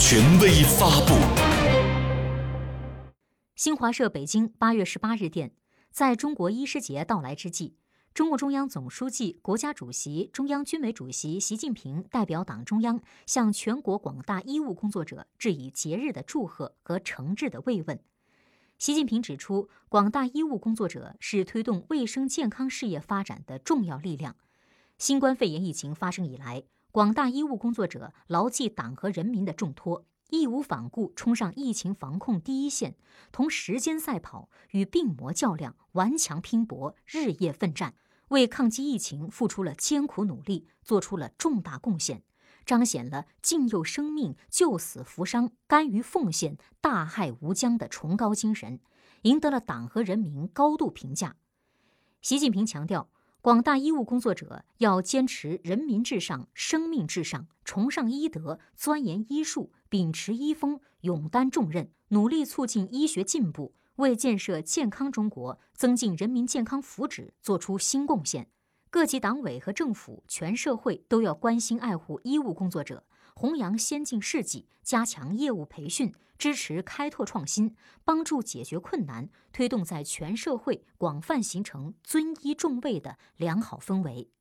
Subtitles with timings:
[0.00, 1.14] 权威发布。
[3.56, 5.50] 新华社北京八月十八日电，
[5.90, 7.74] 在中国医师节到来之际，
[8.14, 17.98] 中共中央总书记、国家主席、中央军委主席习近平代表党中央向全国广大医务工作者致以节日的祝贺和诚挚的慰问。
[18.78, 24.36] 习近平指出，广大医务工作者是推动卫生健康事业发展的重要力量。
[24.96, 26.62] 新冠肺炎疫情发生以来，
[26.98, 32.96] 广大医务工作者牢记党和人民的重托，义无反顾冲上疫情防控第一线，
[33.30, 37.94] 同时间赛跑，与病魔较量，顽强拼搏，日夜奋战，
[38.30, 42.24] 为抗击疫情付出了艰苦努力，做出了重大贡献。
[42.66, 48.80] 彰显了敬佑生命、救死扶伤、甘于奉献、大害无疆的崇高精神，
[49.22, 51.36] 赢得了党和人民高度评价。
[52.20, 53.08] 习近平强调，
[53.48, 68.50] 广大医务工作者要坚持人民至上、生命至上，崇尚医德，钻研医术，秉持医风，勇担重任，努力促进医学进步，为建设健康中国、增进人民健康福祉作出新贡献。
[68.90, 73.02] 各级党委和政府、全社会都要关心爱护医务工作者，
[73.38, 84.32] 弘扬先进事迹，加强业务培训，支持开拓创新，帮助解决困难，推动在全社会广泛形成尊医重卫的良好氛围。